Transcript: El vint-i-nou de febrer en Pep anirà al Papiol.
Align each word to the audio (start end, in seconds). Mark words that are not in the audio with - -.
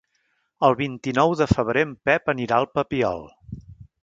El 0.69 0.77
vint-i-nou 0.79 1.35
de 1.43 1.47
febrer 1.53 1.83
en 1.89 1.93
Pep 2.09 2.33
anirà 2.37 2.59
al 2.63 2.67
Papiol. 2.79 3.23